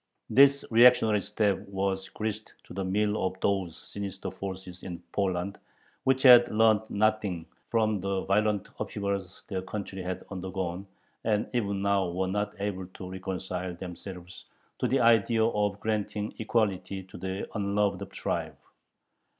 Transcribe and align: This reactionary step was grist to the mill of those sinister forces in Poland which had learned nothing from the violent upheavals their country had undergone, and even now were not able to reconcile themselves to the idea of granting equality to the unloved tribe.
This 0.31 0.65
reactionary 0.71 1.21
step 1.21 1.59
was 1.67 2.09
grist 2.09 2.55
to 2.63 2.73
the 2.73 2.83
mill 2.83 3.23
of 3.23 3.39
those 3.39 3.77
sinister 3.77 4.31
forces 4.31 4.81
in 4.81 4.97
Poland 5.11 5.59
which 6.05 6.23
had 6.23 6.49
learned 6.51 6.81
nothing 6.89 7.45
from 7.67 8.01
the 8.01 8.23
violent 8.23 8.67
upheavals 8.79 9.43
their 9.47 9.61
country 9.61 10.01
had 10.01 10.23
undergone, 10.31 10.87
and 11.23 11.47
even 11.53 11.83
now 11.83 12.09
were 12.09 12.25
not 12.27 12.55
able 12.59 12.87
to 12.95 13.11
reconcile 13.11 13.75
themselves 13.75 14.45
to 14.79 14.87
the 14.87 14.99
idea 14.99 15.45
of 15.45 15.79
granting 15.79 16.33
equality 16.39 17.03
to 17.03 17.17
the 17.19 17.47
unloved 17.53 18.03
tribe. 18.11 18.57